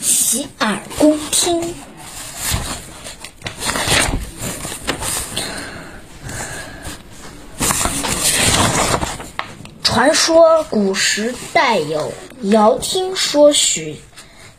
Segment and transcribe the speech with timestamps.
[0.00, 1.74] 洗耳恭听。
[9.82, 12.12] 传说古时代有
[12.42, 13.96] 尧听说许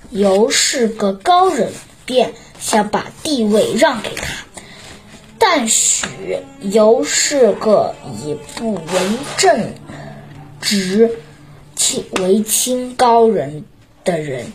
[0.09, 1.71] 由是个高人，
[2.05, 4.33] 便想把地位让给他。
[5.37, 6.07] 但许
[6.61, 8.81] 由是个以不为
[9.37, 9.75] 正
[10.59, 11.19] 直、
[12.19, 13.63] 为亲高人
[14.03, 14.51] 的人，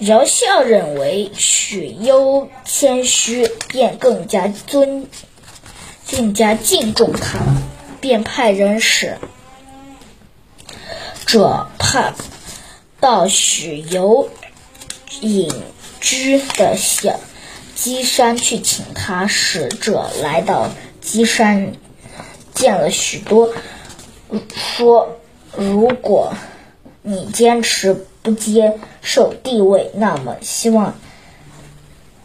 [0.00, 5.08] 尧笑认为许攸谦虚，便更加尊、
[6.08, 7.40] 更加敬重他，
[8.00, 9.18] 便派人使
[11.26, 12.14] 者派
[13.00, 14.28] 到许攸
[15.20, 15.52] 隐
[16.00, 17.18] 居的小
[17.74, 19.26] 基山去请他。
[19.26, 20.70] 使者来到
[21.00, 21.72] 基山，
[22.54, 23.52] 见了许多，
[24.54, 25.18] 说
[25.56, 26.34] ：“如果
[27.02, 30.94] 你坚持不接受地位，那么希望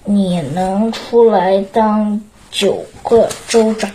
[0.05, 3.91] 你能出来当九个州长。”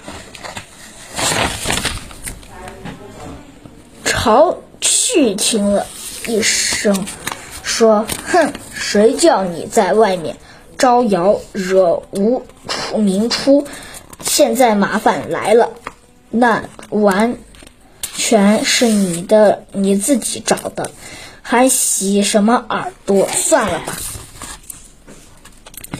[4.04, 5.86] 朝去听了
[6.26, 7.06] 一声，
[7.62, 10.36] 说：“哼，谁叫你在外面
[10.76, 13.66] 招摇惹无出名出？
[14.20, 15.70] 现在麻烦来了，
[16.30, 17.36] 那完
[18.14, 20.90] 全是你的你自己找的，
[21.50, 23.26] 还洗什么耳朵？
[23.26, 23.96] 算了吧，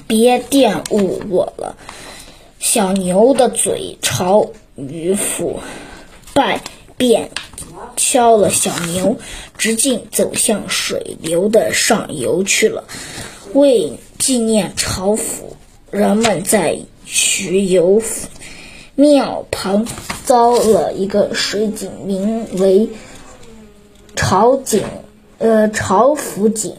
[0.07, 1.75] 别玷污我了。”
[2.61, 5.61] 小牛的嘴朝渔夫
[6.35, 6.61] 拜
[6.99, 7.31] 便。
[7.97, 9.17] 敲了小牛，
[9.57, 12.85] 直径走向水流的上游去了。
[13.55, 15.57] 为纪念朝府，
[15.91, 18.29] 人们在徐游府
[18.95, 19.87] 庙旁
[20.27, 22.91] 造了一个水井，名为
[24.15, 24.85] 朝井，
[25.39, 26.77] 呃，朝府井。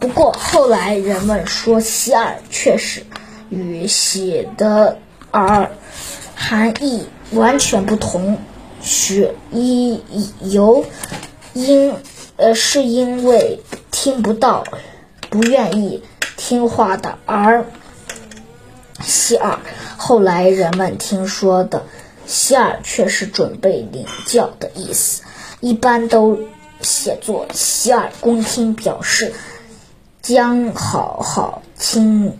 [0.00, 3.04] 不过后来人们说，西耳确实
[3.50, 4.98] 与喜的
[5.30, 5.70] 耳
[6.34, 8.38] 含义完全不同。
[8.80, 10.00] 许一
[10.40, 10.84] 由
[11.52, 11.94] 因
[12.36, 13.60] 呃是因为
[13.92, 14.64] 听不到，
[15.30, 16.02] 不愿意
[16.36, 17.64] 听话的而
[19.00, 19.60] 希尔。
[19.96, 21.84] 后来人们听说的
[22.26, 25.22] 希尔却是准备领教的意思，
[25.60, 26.40] 一般都
[26.82, 29.34] 写作洗耳恭听，表示
[30.20, 32.38] 将好好倾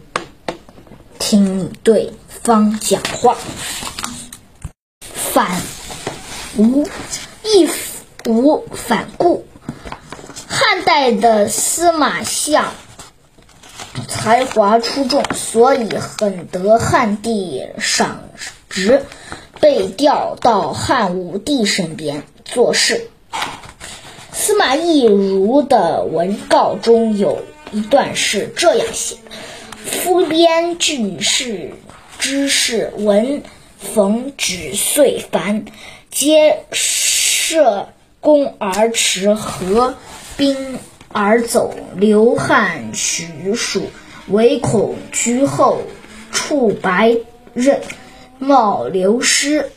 [1.18, 3.36] 听对方讲话。
[5.14, 5.60] 反。
[6.54, 6.86] 无
[7.44, 7.66] 义
[8.26, 9.46] 无反顾。
[10.46, 12.74] 汉代的司马相
[14.06, 18.24] 才华出众，所以很得汉帝赏
[18.68, 19.02] 识，
[19.60, 23.08] 被调到汉武帝身边做事。
[24.44, 29.30] 司马懿如的文告中有一段是这样写的
[29.86, 31.70] ：“夫边郡士
[32.18, 33.44] 之事，闻
[33.78, 35.66] 逢举遂繁。”
[36.10, 39.94] 皆设宫而驰，合
[40.36, 40.80] 兵
[41.12, 43.82] 而走，流汗许数，
[44.26, 45.82] 唯恐居后，
[46.32, 47.16] 触白
[47.54, 47.80] 刃，
[48.40, 49.70] 冒流失，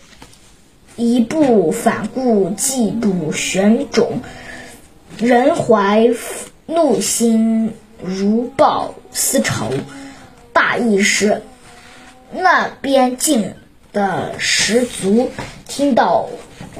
[0.96, 4.08] 一不反顾，既不旋踵，
[5.18, 6.10] 人怀
[6.66, 9.72] 怒心，如报私仇。
[10.54, 11.42] 大意是，
[12.32, 13.54] 那边境。
[13.94, 15.32] 的十族
[15.70, 16.28] 听到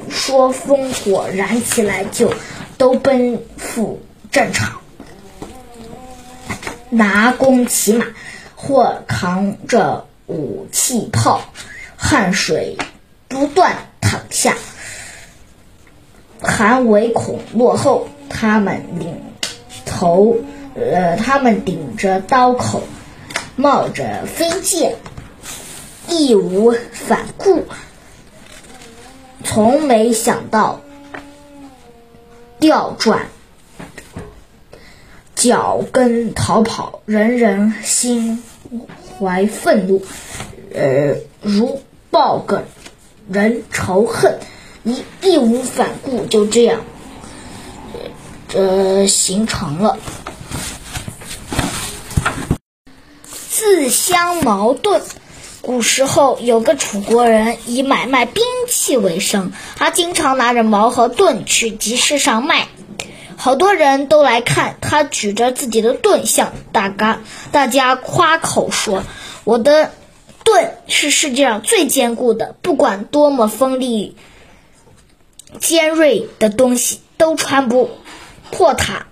[0.10, 2.34] 说烽火燃起来，就
[2.78, 4.82] 都奔赴战场，
[6.90, 8.06] 拿弓骑马，
[8.54, 11.40] 或扛着武器炮，
[11.96, 12.78] 汗水
[13.30, 14.58] 不断淌下，
[16.42, 18.10] 还唯恐落后。
[18.30, 19.22] 他们领
[19.86, 20.38] 头，
[20.76, 22.84] 呃，他们顶着刀口，
[23.56, 24.96] 冒着飞剑。
[26.08, 27.64] 义无反顾，
[29.44, 30.80] 从没想到
[32.60, 33.26] 调转
[35.34, 38.44] 脚跟逃跑，人人心
[39.18, 40.06] 怀愤怒，
[40.76, 42.64] 呃，如报梗
[43.28, 44.38] 人仇恨，
[44.84, 46.82] 一义无反顾，就这样，
[48.54, 49.98] 呃，形成了
[53.50, 55.02] 自相矛盾。
[55.62, 62.68] 古时候有个楚国人以买卖兵器为生，他经常拿着矛和盾去集市上卖，
[63.36, 64.78] 好多人都来看。
[64.80, 67.22] 他举着自己的盾向大家
[67.52, 69.04] 大家夸口说
[69.44, 69.92] ：“我的
[70.44, 74.16] 盾是世界上最坚固的，不管多么锋利
[75.60, 77.90] 尖锐的东西都穿不
[78.56, 79.06] 破它。”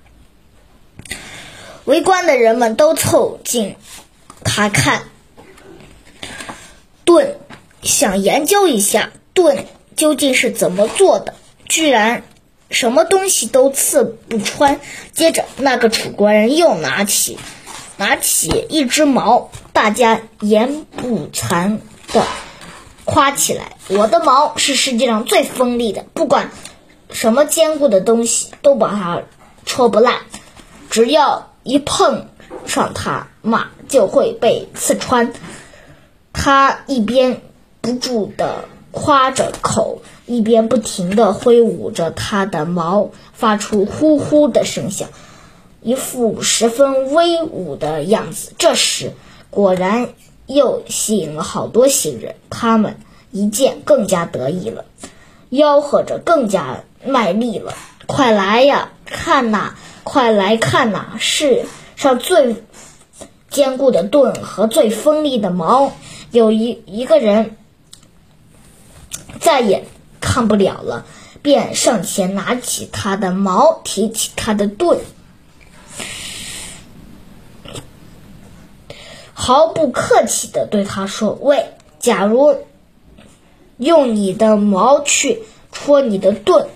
[1.83, 3.75] 围观的人们都凑近
[4.45, 5.03] 他看。
[7.03, 7.35] 盾
[7.81, 9.65] 想研究一下盾
[9.97, 11.35] 究竟是怎么做的，
[11.67, 12.23] 居然
[12.69, 14.79] 什么东西都刺不穿。
[15.11, 17.37] 接着，那个楚国人又拿起
[17.97, 21.79] 拿起一只矛，大家言不惭
[22.13, 22.25] 的
[23.03, 26.51] 夸起来：“我的矛是世界上最锋利的，不管
[27.13, 29.21] 什么坚固的东西都把它
[29.65, 30.17] 戳不烂，
[30.89, 32.27] 只要一碰
[32.65, 35.31] 上它，马就会被刺穿。”
[36.35, 37.41] 他一边
[37.79, 45.09] 不住地夸着口，一边不停地挥舞着他的毛，发出呼呼的声响，
[45.81, 48.51] 一副十分威武的样子。
[48.57, 49.11] 这时，
[49.51, 50.09] 果然
[50.47, 52.97] 又吸引了好多行人，他们
[53.31, 54.85] 一见更加得意了，
[55.51, 57.73] 吆喝着更加卖力了
[58.07, 59.75] ：“快来呀，看呐！
[60.03, 61.17] 快来看呐！
[61.19, 61.65] 世
[61.95, 62.63] 上最
[63.49, 65.93] 坚固的盾和最锋利的矛！”
[66.31, 67.57] 有一一个人
[69.39, 69.85] 再也
[70.19, 71.05] 看不了了，
[71.41, 74.99] 便上前拿起他的矛，提起他的盾，
[79.33, 82.57] 毫不客气的对他说：“喂，假如
[83.77, 86.67] 用你的矛去戳你的盾，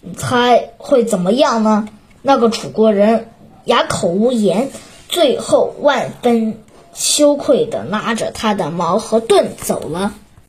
[0.00, 1.88] 你猜会怎么样呢？”
[2.22, 3.28] 那个楚国人
[3.64, 4.70] 哑口无言，
[5.08, 6.58] 最后万分。
[6.94, 10.14] 羞愧的拉着他的矛和盾走了。